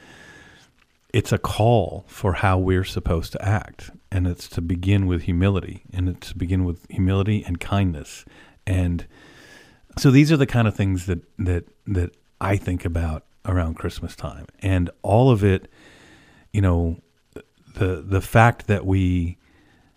it's 1.16 1.32
a 1.32 1.38
call 1.38 2.04
for 2.08 2.34
how 2.34 2.58
we're 2.58 2.84
supposed 2.84 3.32
to 3.32 3.42
act. 3.42 3.90
And 4.12 4.26
it's 4.26 4.50
to 4.50 4.60
begin 4.60 5.06
with 5.06 5.22
humility, 5.22 5.82
and 5.90 6.10
it's 6.10 6.28
to 6.28 6.36
begin 6.36 6.66
with 6.66 6.84
humility 6.90 7.42
and 7.42 7.58
kindness. 7.58 8.26
And 8.66 9.06
so 9.96 10.10
these 10.10 10.30
are 10.30 10.36
the 10.36 10.46
kind 10.46 10.68
of 10.68 10.74
things 10.74 11.06
that, 11.06 11.20
that, 11.38 11.64
that 11.86 12.14
I 12.38 12.58
think 12.58 12.84
about 12.84 13.24
around 13.46 13.76
Christmas 13.76 14.14
time. 14.14 14.44
And 14.60 14.90
all 15.00 15.30
of 15.30 15.42
it, 15.42 15.70
you 16.52 16.60
know, 16.60 17.00
the, 17.32 18.04
the 18.06 18.20
fact 18.20 18.66
that 18.66 18.84
we 18.84 19.38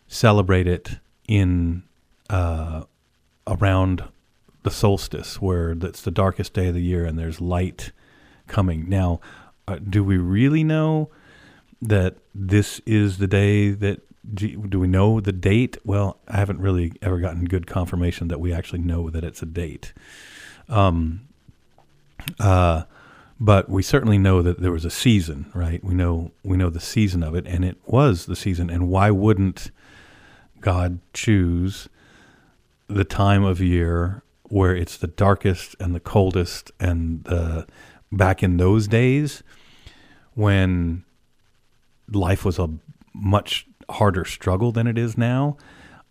celebrate 0.08 0.68
it 0.68 1.00
in 1.28 1.84
uh, 2.30 2.84
around 3.46 4.06
the 4.64 4.72
solstice, 4.72 5.42
where 5.42 5.72
it's 5.72 6.02
the 6.02 6.12
darkest 6.12 6.54
day 6.54 6.70
of 6.70 6.76
the 6.76 6.82
year 6.82 7.04
and 7.04 7.20
there's 7.20 7.42
light 7.42 7.92
coming. 8.48 8.88
Now, 8.88 9.20
uh, 9.70 9.78
do 9.78 10.04
we 10.04 10.18
really 10.18 10.64
know 10.64 11.10
that 11.82 12.18
this 12.34 12.82
is 12.86 13.18
the 13.20 13.28
day 13.28 13.70
that? 13.70 14.02
Do 14.32 14.80
we 14.80 14.88
know 14.88 15.20
the 15.20 15.32
date? 15.32 15.78
Well, 15.84 16.20
I 16.28 16.38
haven't 16.38 16.60
really 16.60 16.94
ever 17.02 17.20
gotten 17.20 17.46
good 17.46 17.66
confirmation 17.66 18.28
that 18.28 18.40
we 18.40 18.54
actually 18.54 18.80
know 18.80 19.10
that 19.10 19.24
it's 19.24 19.42
a 19.42 19.46
date. 19.46 19.94
Um, 20.68 21.22
uh, 22.40 22.84
but 23.40 23.70
we 23.70 23.82
certainly 23.82 24.18
know 24.18 24.42
that 24.42 24.60
there 24.60 24.72
was 24.72 24.86
a 24.86 24.92
season, 24.92 25.50
right? 25.56 25.84
We 25.84 25.94
know 25.94 26.32
we 26.44 26.58
know 26.58 26.70
the 26.70 26.82
season 26.82 27.24
of 27.24 27.34
it, 27.34 27.48
and 27.48 27.64
it 27.64 27.78
was 27.86 28.26
the 28.26 28.36
season. 28.36 28.70
And 28.70 28.90
why 28.90 29.10
wouldn't 29.10 29.72
God 30.60 31.00
choose 31.14 31.88
the 32.88 33.06
time 33.06 33.44
of 33.44 33.62
year 33.62 34.24
where 34.44 34.76
it's 34.76 34.98
the 34.98 35.08
darkest 35.08 35.76
and 35.80 35.96
the 35.96 36.00
coldest 36.00 36.72
and 36.80 37.24
the 37.24 37.68
back 38.12 38.44
in 38.44 38.58
those 38.58 38.88
days 38.88 39.44
when 40.40 41.04
life 42.10 42.46
was 42.46 42.58
a 42.58 42.70
much 43.14 43.68
harder 43.90 44.24
struggle 44.24 44.72
than 44.72 44.88
it 44.88 44.98
is 44.98 45.18
now. 45.18 45.58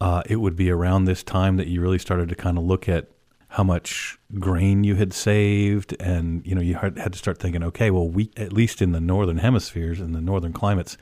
Uh, 0.02 0.22
it 0.26 0.36
would 0.36 0.54
be 0.54 0.70
around 0.70 1.06
this 1.06 1.22
time 1.22 1.56
that 1.56 1.66
you 1.66 1.80
really 1.80 1.98
started 1.98 2.28
to 2.28 2.34
kind 2.34 2.58
of 2.58 2.64
look 2.64 2.90
at 2.90 3.08
how 3.48 3.64
much 3.64 4.18
grain 4.38 4.84
you 4.84 4.96
had 4.96 5.14
saved, 5.14 5.96
and 5.98 6.46
you 6.46 6.54
know 6.54 6.60
you 6.60 6.74
had, 6.74 6.94
to 6.94 7.18
start 7.18 7.38
thinking, 7.38 7.62
okay, 7.62 7.90
well, 7.90 8.06
we 8.06 8.30
at 8.36 8.52
least 8.52 8.82
in 8.82 8.92
the 8.92 9.00
northern 9.00 9.38
hemispheres 9.38 9.98
in 9.98 10.12
the 10.12 10.20
northern 10.20 10.52
climates, 10.52 10.98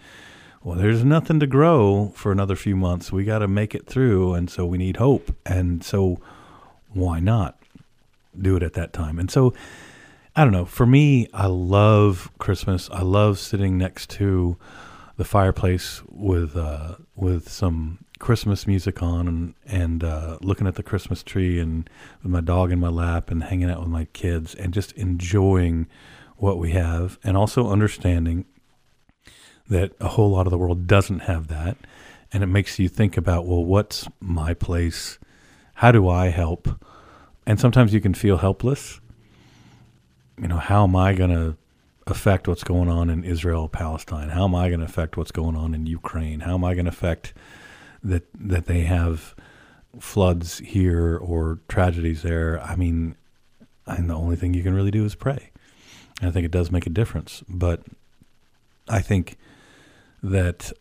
well, 0.62 0.78
there's 0.78 1.04
nothing 1.04 1.40
to 1.40 1.48
grow 1.48 2.12
for 2.14 2.30
another 2.30 2.54
few 2.54 2.76
months. 2.76 3.10
We 3.10 3.24
got 3.24 3.40
to 3.40 3.48
make 3.48 3.74
it 3.74 3.86
through, 3.86 4.34
and 4.34 4.48
so 4.48 4.64
we 4.64 4.78
need 4.78 4.98
hope, 4.98 5.34
and 5.44 5.82
so 5.82 6.20
why 6.92 7.18
not 7.18 7.58
do 8.40 8.54
it 8.54 8.62
at 8.62 8.74
that 8.74 8.92
time? 8.92 9.18
And 9.18 9.32
so 9.32 9.52
I 10.38 10.44
don't 10.44 10.52
know. 10.52 10.66
For 10.66 10.84
me, 10.84 11.28
I 11.32 11.46
love 11.46 12.30
Christmas. 12.36 12.90
I 12.92 13.00
love 13.00 13.38
sitting 13.38 13.78
next 13.78 14.10
to 14.10 14.58
the 15.16 15.24
fireplace 15.24 16.02
with 16.10 16.54
uh, 16.54 16.96
with 17.14 17.48
some 17.48 18.04
Christmas 18.18 18.66
music 18.66 19.02
on 19.02 19.28
and 19.28 19.54
and 19.66 20.04
uh, 20.04 20.36
looking 20.42 20.66
at 20.66 20.74
the 20.74 20.82
Christmas 20.82 21.22
tree 21.22 21.58
and 21.58 21.88
with 22.22 22.30
my 22.30 22.42
dog 22.42 22.70
in 22.70 22.78
my 22.78 22.90
lap 22.90 23.30
and 23.30 23.44
hanging 23.44 23.70
out 23.70 23.80
with 23.80 23.88
my 23.88 24.04
kids 24.12 24.54
and 24.54 24.74
just 24.74 24.92
enjoying 24.92 25.86
what 26.36 26.58
we 26.58 26.72
have 26.72 27.18
and 27.24 27.34
also 27.34 27.70
understanding 27.70 28.44
that 29.70 29.92
a 30.00 30.08
whole 30.08 30.30
lot 30.32 30.46
of 30.46 30.50
the 30.50 30.58
world 30.58 30.86
doesn't 30.86 31.20
have 31.20 31.48
that 31.48 31.78
and 32.30 32.42
it 32.42 32.48
makes 32.48 32.78
you 32.78 32.90
think 32.90 33.16
about 33.16 33.46
well 33.46 33.64
what's 33.64 34.06
my 34.20 34.52
place 34.52 35.18
how 35.76 35.90
do 35.90 36.06
I 36.06 36.26
help 36.26 36.68
and 37.46 37.58
sometimes 37.58 37.94
you 37.94 38.02
can 38.02 38.12
feel 38.12 38.36
helpless 38.36 39.00
you 40.40 40.48
know 40.48 40.58
how 40.58 40.84
am 40.84 40.96
I 40.96 41.14
going 41.14 41.30
to 41.30 41.56
affect 42.06 42.46
what's 42.46 42.64
going 42.64 42.88
on 42.88 43.10
in 43.10 43.24
Israel, 43.24 43.68
Palestine? 43.68 44.28
How 44.28 44.44
am 44.44 44.54
I 44.54 44.68
going 44.68 44.80
to 44.80 44.86
affect 44.86 45.16
what's 45.16 45.32
going 45.32 45.56
on 45.56 45.74
in 45.74 45.86
Ukraine? 45.86 46.40
How 46.40 46.54
am 46.54 46.64
I 46.64 46.74
going 46.74 46.84
to 46.84 46.90
affect 46.90 47.32
that 48.02 48.26
that 48.34 48.66
they 48.66 48.82
have 48.82 49.34
floods 49.98 50.58
here 50.58 51.16
or 51.16 51.58
tragedies 51.68 52.22
there? 52.22 52.60
I 52.62 52.76
mean, 52.76 53.16
and 53.86 54.10
the 54.10 54.14
only 54.14 54.36
thing 54.36 54.54
you 54.54 54.62
can 54.62 54.74
really 54.74 54.90
do 54.90 55.04
is 55.04 55.14
pray. 55.14 55.50
And 56.20 56.28
I 56.28 56.32
think 56.32 56.44
it 56.44 56.50
does 56.50 56.70
make 56.70 56.86
a 56.86 56.90
difference, 56.90 57.42
but 57.48 57.82
I 58.88 59.00
think 59.00 59.36
that 60.22 60.72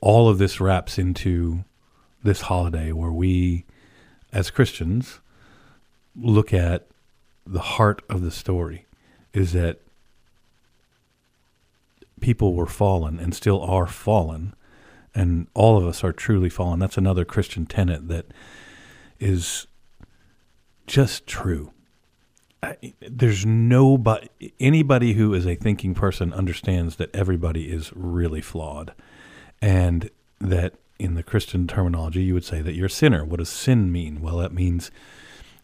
all 0.00 0.28
of 0.28 0.38
this 0.38 0.60
wraps 0.60 0.98
into 0.98 1.64
this 2.22 2.42
holiday 2.42 2.92
where 2.92 3.12
we 3.12 3.64
as 4.32 4.50
Christians 4.50 5.20
look 6.16 6.52
at 6.52 6.86
the 7.46 7.60
heart 7.60 8.02
of 8.08 8.22
the 8.22 8.30
story 8.30 8.86
is 9.32 9.52
that 9.52 9.80
people 12.20 12.54
were 12.54 12.66
fallen 12.66 13.18
and 13.18 13.34
still 13.34 13.60
are 13.62 13.86
fallen, 13.86 14.54
and 15.14 15.46
all 15.54 15.76
of 15.76 15.86
us 15.86 16.04
are 16.04 16.12
truly 16.12 16.48
fallen. 16.48 16.78
That's 16.78 16.98
another 16.98 17.24
Christian 17.24 17.66
tenet 17.66 18.08
that 18.08 18.26
is 19.18 19.66
just 20.86 21.26
true. 21.26 21.72
I, 22.62 22.94
there's 23.00 23.44
nobody, 23.44 24.28
anybody 24.60 25.14
who 25.14 25.34
is 25.34 25.46
a 25.46 25.56
thinking 25.56 25.94
person 25.94 26.32
understands 26.32 26.96
that 26.96 27.14
everybody 27.14 27.70
is 27.70 27.92
really 27.94 28.40
flawed, 28.40 28.94
and 29.60 30.10
that 30.40 30.74
in 30.98 31.14
the 31.14 31.22
Christian 31.24 31.66
terminology, 31.66 32.22
you 32.22 32.34
would 32.34 32.44
say 32.44 32.62
that 32.62 32.74
you're 32.74 32.86
a 32.86 32.90
sinner. 32.90 33.24
What 33.24 33.38
does 33.38 33.48
sin 33.48 33.90
mean? 33.90 34.20
Well, 34.20 34.36
that 34.36 34.52
means 34.52 34.92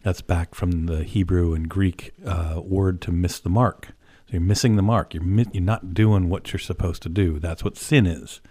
that's 0.03 0.21
back 0.21 0.55
from 0.55 0.85
the 0.85 1.03
Hebrew 1.03 1.53
and 1.53 1.67
Greek 1.69 2.13
uh, 2.25 2.61
word 2.63 3.01
to 3.01 3.11
miss 3.11 3.39
the 3.39 3.49
mark. 3.49 3.87
So 4.27 4.33
you're 4.33 4.41
missing 4.41 4.75
the 4.75 4.81
mark. 4.81 5.13
You're 5.13 5.23
mi- 5.23 5.45
you're 5.51 5.63
not 5.63 5.93
doing 5.93 6.29
what 6.29 6.53
you're 6.53 6.59
supposed 6.59 7.01
to 7.03 7.09
do. 7.09 7.39
That's 7.39 7.63
what 7.63 7.77
sin 7.77 8.05
is. 8.05 8.41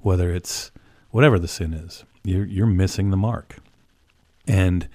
Whether 0.00 0.32
it's 0.32 0.70
whatever 1.10 1.38
the 1.38 1.48
sin 1.48 1.72
is, 1.72 2.04
you're 2.24 2.44
you're 2.44 2.66
missing 2.66 3.10
the 3.10 3.16
mark, 3.16 3.58
and 4.46 4.88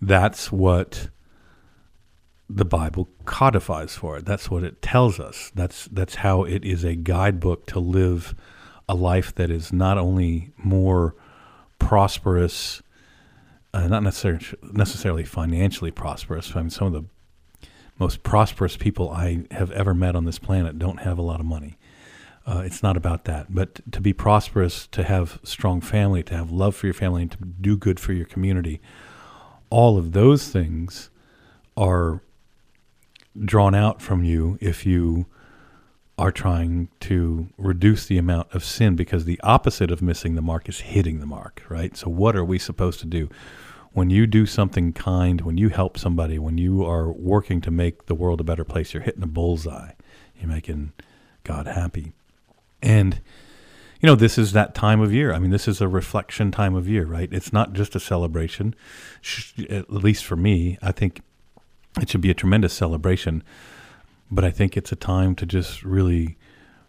that's 0.00 0.50
what 0.50 1.08
the 2.48 2.64
Bible 2.64 3.08
codifies 3.26 3.94
for 3.94 4.16
it. 4.16 4.24
That's 4.24 4.50
what 4.50 4.64
it 4.64 4.82
tells 4.82 5.20
us. 5.20 5.52
That's 5.54 5.86
that's 5.86 6.16
how 6.16 6.42
it 6.44 6.64
is 6.64 6.82
a 6.82 6.94
guidebook 6.96 7.66
to 7.66 7.78
live 7.78 8.34
a 8.88 8.94
life 8.94 9.32
that 9.36 9.50
is 9.50 9.72
not 9.72 9.98
only 9.98 10.50
more 10.56 11.14
prosperous, 11.78 12.82
uh, 13.72 13.86
not 13.86 14.02
necessarily 14.02 14.44
necessarily 14.72 15.24
financially 15.24 15.90
prosperous. 15.90 16.54
I 16.54 16.60
mean, 16.60 16.70
some 16.70 16.88
of 16.88 16.92
the 16.92 17.04
most 17.98 18.22
prosperous 18.22 18.76
people 18.76 19.10
I 19.10 19.44
have 19.50 19.70
ever 19.72 19.94
met 19.94 20.16
on 20.16 20.24
this 20.24 20.38
planet 20.38 20.78
don't 20.78 21.00
have 21.00 21.18
a 21.18 21.22
lot 21.22 21.38
of 21.38 21.46
money. 21.46 21.76
Uh, 22.46 22.62
it's 22.64 22.82
not 22.82 22.96
about 22.96 23.26
that. 23.26 23.54
But 23.54 23.80
to 23.92 24.00
be 24.00 24.12
prosperous, 24.12 24.86
to 24.88 25.04
have 25.04 25.38
strong 25.44 25.80
family, 25.80 26.22
to 26.24 26.34
have 26.34 26.50
love 26.50 26.74
for 26.74 26.86
your 26.86 26.94
family, 26.94 27.22
and 27.22 27.30
to 27.32 27.38
do 27.60 27.76
good 27.76 28.00
for 28.00 28.12
your 28.12 28.24
community, 28.24 28.80
all 29.68 29.98
of 29.98 30.12
those 30.12 30.48
things 30.48 31.10
are 31.76 32.22
drawn 33.44 33.74
out 33.74 34.02
from 34.02 34.24
you 34.24 34.58
if 34.60 34.84
you 34.84 35.26
are 36.20 36.30
trying 36.30 36.88
to 37.00 37.48
reduce 37.56 38.06
the 38.06 38.18
amount 38.18 38.52
of 38.54 38.62
sin 38.62 38.94
because 38.94 39.24
the 39.24 39.40
opposite 39.42 39.90
of 39.90 40.02
missing 40.02 40.34
the 40.34 40.42
mark 40.42 40.68
is 40.68 40.80
hitting 40.80 41.18
the 41.20 41.26
mark, 41.26 41.62
right? 41.68 41.96
So, 41.96 42.08
what 42.08 42.36
are 42.36 42.44
we 42.44 42.58
supposed 42.58 43.00
to 43.00 43.06
do? 43.06 43.28
when 43.92 44.10
you 44.10 44.26
do 44.26 44.46
something 44.46 44.92
kind, 44.92 45.40
when 45.40 45.58
you 45.58 45.68
help 45.68 45.98
somebody, 45.98 46.38
when 46.38 46.58
you 46.58 46.84
are 46.84 47.10
working 47.10 47.60
to 47.60 47.70
make 47.70 48.06
the 48.06 48.14
world 48.14 48.40
a 48.40 48.44
better 48.44 48.64
place, 48.64 48.94
you're 48.94 49.02
hitting 49.02 49.22
a 49.22 49.26
bullseye. 49.26 49.92
You're 50.38 50.48
making 50.48 50.92
God 51.44 51.66
happy. 51.66 52.12
And, 52.80 53.20
you 54.00 54.06
know, 54.06 54.14
this 54.14 54.38
is 54.38 54.52
that 54.52 54.74
time 54.74 55.00
of 55.00 55.12
year. 55.12 55.32
I 55.32 55.38
mean, 55.38 55.50
this 55.50 55.66
is 55.66 55.80
a 55.80 55.88
reflection 55.88 56.52
time 56.52 56.74
of 56.74 56.88
year, 56.88 57.04
right? 57.04 57.28
It's 57.32 57.52
not 57.52 57.72
just 57.72 57.96
a 57.96 58.00
celebration. 58.00 58.74
At 59.68 59.92
least 59.92 60.24
for 60.24 60.36
me, 60.36 60.78
I 60.80 60.92
think 60.92 61.20
it 62.00 62.08
should 62.08 62.20
be 62.20 62.30
a 62.30 62.34
tremendous 62.34 62.72
celebration. 62.72 63.42
But 64.30 64.44
I 64.44 64.50
think 64.50 64.76
it's 64.76 64.92
a 64.92 64.96
time 64.96 65.34
to 65.36 65.46
just 65.46 65.82
really 65.82 66.36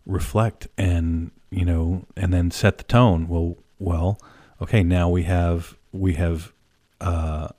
reflect 0.05 0.67
and, 0.77 1.31
you 1.49 1.65
know, 1.65 2.05
and 2.15 2.33
then 2.33 2.51
set 2.51 2.77
the 2.77 2.83
tone. 2.83 3.27
Well, 3.27 3.57
well, 3.79 4.19
okay, 4.61 4.83
now 4.83 5.09
we 5.09 5.23
have 5.23 5.75
we 5.91 6.13
have 6.13 6.53
uh, 7.01 7.49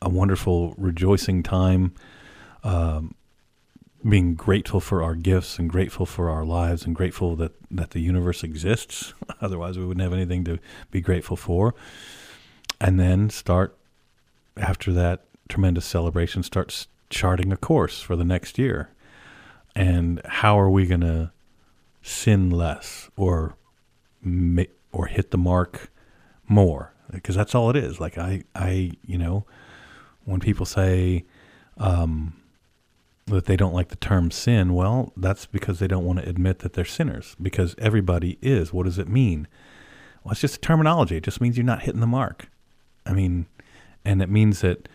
a 0.00 0.08
wonderful 0.08 0.74
rejoicing 0.78 1.42
time 1.42 1.92
um, 2.62 3.14
being 4.08 4.34
grateful 4.34 4.80
for 4.80 5.02
our 5.02 5.14
gifts 5.14 5.58
and 5.58 5.68
grateful 5.68 6.06
for 6.06 6.30
our 6.30 6.44
lives 6.44 6.84
and 6.84 6.94
grateful 6.94 7.34
that, 7.36 7.52
that 7.70 7.90
the 7.90 8.00
universe 8.00 8.44
exists. 8.44 9.12
Otherwise, 9.40 9.76
we 9.76 9.84
wouldn't 9.84 10.02
have 10.02 10.12
anything 10.12 10.44
to 10.44 10.58
be 10.90 11.00
grateful 11.00 11.36
for. 11.36 11.74
And 12.80 12.98
then 12.98 13.28
start, 13.30 13.76
after 14.56 14.92
that 14.92 15.24
tremendous 15.48 15.84
celebration, 15.84 16.42
starts 16.42 16.86
charting 17.10 17.52
a 17.52 17.56
course 17.56 18.00
for 18.00 18.14
the 18.14 18.24
next 18.24 18.58
year. 18.58 18.90
And 19.78 20.20
how 20.24 20.58
are 20.58 20.68
we 20.68 20.86
going 20.86 21.02
to 21.02 21.30
sin 22.02 22.50
less 22.50 23.10
or 23.16 23.54
or 24.92 25.06
hit 25.06 25.30
the 25.30 25.38
mark 25.38 25.92
more? 26.48 26.92
Because 27.12 27.36
that's 27.36 27.54
all 27.54 27.70
it 27.70 27.76
is. 27.76 28.00
Like 28.00 28.18
I, 28.18 28.42
I, 28.56 28.90
you 29.06 29.16
know, 29.18 29.46
when 30.24 30.40
people 30.40 30.66
say, 30.66 31.24
um, 31.76 32.34
that 33.26 33.44
they 33.44 33.56
don't 33.56 33.72
like 33.72 33.88
the 33.88 33.96
term 33.96 34.32
sin, 34.32 34.74
well, 34.74 35.12
that's 35.16 35.46
because 35.46 35.78
they 35.78 35.86
don't 35.86 36.04
want 36.04 36.18
to 36.18 36.28
admit 36.28 36.58
that 36.60 36.72
they're 36.72 36.84
sinners, 36.84 37.36
because 37.40 37.76
everybody 37.78 38.36
is. 38.42 38.72
What 38.72 38.86
does 38.86 38.98
it 38.98 39.08
mean? 39.08 39.46
Well, 40.24 40.32
it's 40.32 40.40
just 40.40 40.60
terminology. 40.60 41.16
It 41.18 41.22
just 41.22 41.40
means 41.40 41.56
you're 41.56 41.64
not 41.64 41.82
hitting 41.82 42.00
the 42.00 42.06
mark. 42.06 42.50
I 43.06 43.12
mean, 43.12 43.46
and 44.04 44.20
it 44.22 44.28
means 44.28 44.60
that 44.62 44.88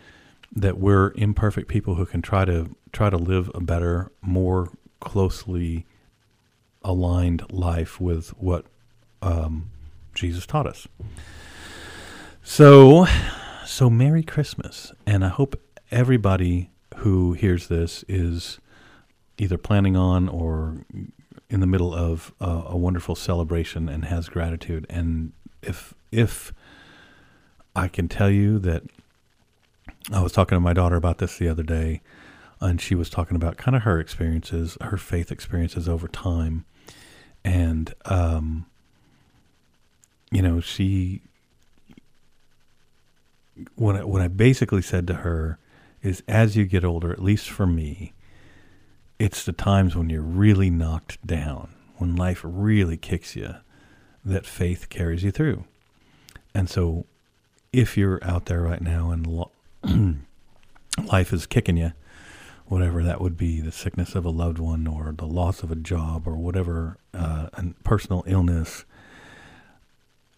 that 0.54 0.78
we're 0.78 1.12
imperfect 1.16 1.68
people 1.68 1.94
who 1.94 2.06
can 2.06 2.22
try 2.22 2.44
to 2.44 2.76
try 2.94 3.10
to 3.10 3.18
live 3.18 3.50
a 3.54 3.60
better, 3.60 4.10
more 4.22 4.70
closely 5.00 5.84
aligned 6.82 7.50
life 7.50 8.00
with 8.00 8.30
what 8.38 8.64
um, 9.20 9.70
Jesus 10.14 10.46
taught 10.46 10.66
us. 10.66 10.86
So, 12.42 13.06
so 13.66 13.90
Merry 13.90 14.22
Christmas, 14.22 14.92
and 15.06 15.24
I 15.24 15.28
hope 15.28 15.60
everybody 15.90 16.70
who 16.96 17.32
hears 17.32 17.68
this 17.68 18.04
is 18.08 18.60
either 19.38 19.58
planning 19.58 19.96
on 19.96 20.28
or 20.28 20.84
in 21.50 21.60
the 21.60 21.66
middle 21.66 21.94
of 21.94 22.32
a, 22.40 22.62
a 22.68 22.76
wonderful 22.76 23.14
celebration 23.14 23.88
and 23.88 24.04
has 24.04 24.28
gratitude. 24.28 24.86
And 24.88 25.32
if 25.62 25.94
if 26.12 26.52
I 27.74 27.88
can 27.88 28.08
tell 28.08 28.30
you 28.30 28.58
that 28.60 28.82
I 30.12 30.20
was 30.20 30.32
talking 30.32 30.56
to 30.56 30.60
my 30.60 30.72
daughter 30.72 30.96
about 30.96 31.18
this 31.18 31.38
the 31.38 31.48
other 31.48 31.62
day, 31.62 32.02
and 32.64 32.80
she 32.80 32.94
was 32.94 33.10
talking 33.10 33.36
about 33.36 33.56
kind 33.56 33.76
of 33.76 33.82
her 33.82 34.00
experiences, 34.00 34.76
her 34.80 34.96
faith 34.96 35.30
experiences 35.30 35.88
over 35.88 36.08
time, 36.08 36.64
and 37.44 37.94
um, 38.06 38.66
you 40.30 40.42
know, 40.42 40.60
she 40.60 41.20
when 43.76 43.96
I, 43.96 44.04
when 44.04 44.22
I 44.22 44.28
basically 44.28 44.82
said 44.82 45.06
to 45.08 45.14
her, 45.14 45.58
is 46.02 46.22
as 46.26 46.56
you 46.56 46.64
get 46.66 46.84
older, 46.84 47.12
at 47.12 47.22
least 47.22 47.48
for 47.48 47.66
me, 47.66 48.12
it's 49.18 49.44
the 49.44 49.52
times 49.52 49.94
when 49.94 50.10
you're 50.10 50.22
really 50.22 50.70
knocked 50.70 51.24
down, 51.26 51.74
when 51.96 52.16
life 52.16 52.40
really 52.42 52.96
kicks 52.96 53.36
you, 53.36 53.54
that 54.24 54.44
faith 54.44 54.88
carries 54.88 55.22
you 55.22 55.30
through. 55.30 55.64
And 56.54 56.68
so, 56.68 57.06
if 57.72 57.96
you're 57.96 58.22
out 58.22 58.46
there 58.46 58.62
right 58.62 58.80
now 58.80 59.10
and 59.10 59.26
lo- 59.26 59.50
life 61.04 61.32
is 61.32 61.46
kicking 61.46 61.76
you, 61.76 61.92
whatever 62.66 63.02
that 63.02 63.20
would 63.20 63.36
be 63.36 63.60
the 63.60 63.72
sickness 63.72 64.14
of 64.14 64.24
a 64.24 64.30
loved 64.30 64.58
one 64.58 64.86
or 64.86 65.12
the 65.16 65.26
loss 65.26 65.62
of 65.62 65.70
a 65.70 65.76
job 65.76 66.26
or 66.26 66.36
whatever, 66.36 66.98
uh, 67.12 67.48
and 67.54 67.82
personal 67.84 68.24
illness, 68.26 68.84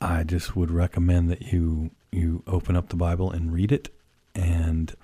I 0.01 0.25
just 0.25 0.57
would 0.57 0.71
recommend 0.71 1.31
that 1.31 1.53
you 1.53 1.91
you 2.13 2.43
open 2.47 2.77
up 2.77 2.89
the 2.89 2.97
Bible 2.97 3.31
and 3.31 3.53
read 3.53 3.73
it 3.73 3.91
and 4.35 4.95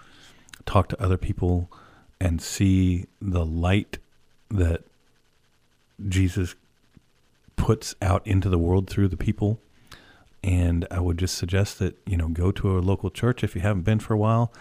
talk 0.65 0.89
to 0.89 1.03
other 1.03 1.17
people 1.17 1.71
and 2.21 2.41
see 2.41 3.07
the 3.21 3.45
light 3.45 3.99
that 4.51 4.85
Jesus 6.09 6.55
puts 7.57 7.95
out 8.01 8.27
into 8.27 8.49
the 8.49 8.59
world 8.59 8.89
through 8.89 9.09
the 9.09 9.17
people. 9.17 9.61
And 10.43 10.87
I 10.91 11.01
would 11.01 11.19
just 11.19 11.37
suggest 11.37 11.79
that, 11.79 11.97
you 12.07 12.17
know, 12.17 12.29
go 12.29 12.51
to 12.53 12.79
a 12.79 12.81
local 12.81 13.11
church 13.11 13.45
if 13.45 13.55
you 13.55 13.61
haven't 13.61 13.83
been 13.83 14.01
for 14.01 14.15
a 14.15 14.19
while. 14.19 14.53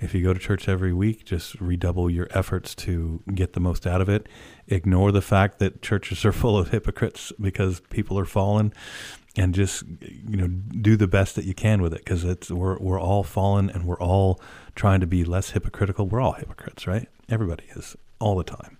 If 0.00 0.14
you 0.14 0.22
go 0.22 0.34
to 0.34 0.40
church 0.40 0.68
every 0.68 0.92
week, 0.92 1.24
just 1.24 1.60
redouble 1.60 2.10
your 2.10 2.28
efforts 2.30 2.74
to 2.76 3.22
get 3.34 3.54
the 3.54 3.60
most 3.60 3.86
out 3.86 4.00
of 4.00 4.08
it. 4.08 4.28
Ignore 4.68 5.12
the 5.12 5.22
fact 5.22 5.58
that 5.58 5.82
churches 5.82 6.24
are 6.24 6.32
full 6.42 6.58
of 6.58 6.70
hypocrites 6.70 7.32
because 7.40 7.80
people 7.90 8.18
are 8.18 8.24
fallen 8.24 8.72
and 9.36 9.54
just 9.54 9.84
you 10.00 10.36
know 10.36 10.48
do 10.48 10.96
the 10.96 11.06
best 11.06 11.36
that 11.36 11.44
you 11.44 11.54
can 11.54 11.82
with 11.82 11.92
it 11.92 12.04
because 12.04 12.24
it's 12.24 12.50
we're 12.50 12.78
we're 12.78 13.00
all 13.00 13.22
fallen 13.22 13.68
and 13.68 13.86
we're 13.86 14.00
all 14.00 14.40
trying 14.74 15.00
to 15.00 15.06
be 15.06 15.24
less 15.24 15.50
hypocritical. 15.50 16.06
We're 16.06 16.20
all 16.20 16.32
hypocrites, 16.32 16.86
right? 16.86 17.08
Everybody 17.28 17.64
is 17.74 17.96
all 18.18 18.36
the 18.36 18.44
time. 18.44 18.78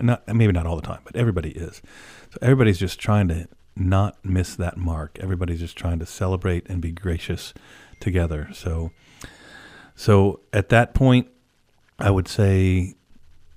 Not 0.00 0.26
maybe 0.28 0.52
not 0.52 0.66
all 0.66 0.76
the 0.76 0.82
time, 0.82 1.00
but 1.04 1.16
everybody 1.16 1.50
is. 1.50 1.82
So 2.30 2.38
everybody's 2.40 2.78
just 2.78 2.98
trying 2.98 3.28
to 3.28 3.48
not 3.76 4.22
miss 4.24 4.54
that 4.56 4.76
mark. 4.76 5.18
Everybody's 5.20 5.60
just 5.60 5.76
trying 5.76 5.98
to 5.98 6.06
celebrate 6.06 6.68
and 6.68 6.80
be 6.80 6.92
gracious 6.92 7.54
together. 8.00 8.48
So 8.52 8.90
so 9.94 10.40
at 10.52 10.68
that 10.70 10.94
point 10.94 11.28
I 11.98 12.10
would 12.10 12.28
say 12.28 12.94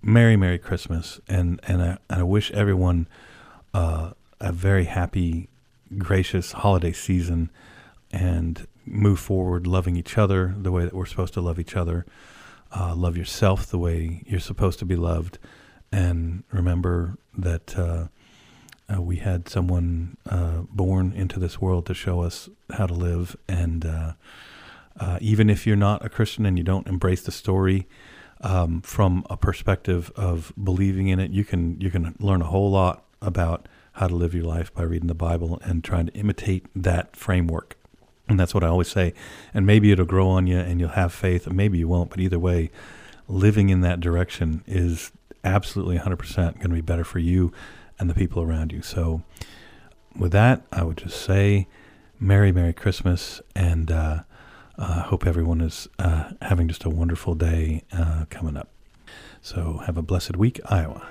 Merry 0.01 0.37
Merry 0.37 0.59
Christmas 0.59 1.19
and 1.27 1.59
and 1.63 1.81
I, 1.81 1.97
and 2.09 2.19
I 2.19 2.23
wish 2.23 2.51
everyone 2.51 3.07
uh, 3.73 4.11
a 4.39 4.51
very 4.51 4.85
happy 4.85 5.49
gracious 5.97 6.51
holiday 6.51 6.91
season 6.91 7.49
and 8.11 8.67
move 8.85 9.19
forward 9.19 9.67
loving 9.67 9.95
each 9.95 10.17
other 10.17 10.53
the 10.57 10.71
way 10.71 10.83
that 10.83 10.93
we're 10.93 11.05
supposed 11.05 11.33
to 11.33 11.41
love 11.41 11.59
each 11.59 11.75
other. 11.75 12.05
Uh, 12.75 12.93
love 12.95 13.17
yourself 13.17 13.67
the 13.67 13.77
way 13.77 14.21
you're 14.25 14.39
supposed 14.39 14.79
to 14.79 14.85
be 14.85 14.95
loved. 14.95 15.37
And 15.91 16.43
remember 16.51 17.17
that 17.37 17.77
uh, 17.77 18.07
uh, 18.93 19.01
we 19.01 19.17
had 19.17 19.47
someone 19.49 20.17
uh, 20.29 20.61
born 20.69 21.13
into 21.13 21.39
this 21.39 21.61
world 21.61 21.85
to 21.87 21.93
show 21.93 22.21
us 22.21 22.49
how 22.71 22.85
to 22.85 22.93
live. 22.93 23.35
And 23.47 23.85
uh, 24.99 25.17
even 25.21 25.49
if 25.49 25.67
you're 25.67 25.75
not 25.75 26.05
a 26.05 26.09
Christian 26.09 26.45
and 26.45 26.57
you 26.57 26.63
don't 26.63 26.87
embrace 26.87 27.21
the 27.21 27.31
story, 27.31 27.87
um, 28.41 28.81
from 28.81 29.25
a 29.29 29.37
perspective 29.37 30.11
of 30.15 30.53
believing 30.61 31.07
in 31.07 31.19
it, 31.19 31.31
you 31.31 31.43
can 31.43 31.79
you 31.79 31.89
can 31.89 32.15
learn 32.19 32.41
a 32.41 32.45
whole 32.45 32.69
lot 32.69 33.05
about 33.21 33.67
how 33.93 34.07
to 34.07 34.15
live 34.15 34.33
your 34.33 34.43
life 34.43 34.73
by 34.73 34.83
reading 34.83 35.07
the 35.07 35.13
Bible 35.13 35.59
and 35.63 35.83
trying 35.83 36.05
to 36.07 36.13
imitate 36.13 36.65
that 36.75 37.15
framework. 37.15 37.77
And 38.27 38.39
that's 38.39 38.53
what 38.53 38.63
I 38.63 38.67
always 38.67 38.89
say. 38.89 39.13
And 39.53 39.65
maybe 39.65 39.91
it'll 39.91 40.05
grow 40.05 40.27
on 40.27 40.47
you 40.47 40.57
and 40.57 40.79
you'll 40.79 40.89
have 40.89 41.13
faith, 41.13 41.47
maybe 41.49 41.77
you 41.77 41.87
won't. 41.87 42.09
But 42.09 42.19
either 42.19 42.39
way, 42.39 42.71
living 43.27 43.69
in 43.69 43.81
that 43.81 44.01
direction 44.01 44.63
is 44.67 45.11
absolutely 45.43 45.97
100% 45.97 46.35
going 46.35 46.59
to 46.59 46.69
be 46.69 46.81
better 46.81 47.03
for 47.03 47.19
you 47.19 47.53
and 47.97 48.09
the 48.09 48.13
people 48.13 48.41
around 48.41 48.73
you. 48.73 48.81
So, 48.81 49.21
with 50.17 50.31
that, 50.31 50.63
I 50.71 50.83
would 50.83 50.97
just 50.97 51.21
say, 51.21 51.67
Merry, 52.19 52.51
Merry 52.51 52.73
Christmas. 52.73 53.41
And 53.55 53.91
uh, 53.91 54.23
uh, 54.77 55.03
hope 55.03 55.25
everyone 55.25 55.61
is 55.61 55.87
uh, 55.99 56.31
having 56.41 56.67
just 56.67 56.83
a 56.83 56.89
wonderful 56.89 57.35
day 57.35 57.83
uh, 57.93 58.25
coming 58.29 58.57
up. 58.57 58.69
So, 59.41 59.81
have 59.85 59.97
a 59.97 60.01
blessed 60.01 60.37
week, 60.37 60.59
Iowa. 60.65 61.07